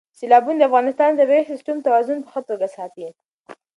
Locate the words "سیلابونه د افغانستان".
0.19-1.11